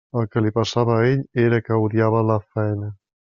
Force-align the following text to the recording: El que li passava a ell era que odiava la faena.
El 0.19 0.23
que 0.35 0.41
li 0.43 0.51
passava 0.55 0.95
a 0.95 1.03
ell 1.09 1.21
era 1.45 1.59
que 1.67 1.79
odiava 1.89 2.25
la 2.31 2.39
faena. 2.55 2.89